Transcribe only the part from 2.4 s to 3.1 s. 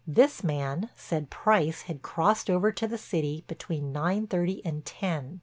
over to the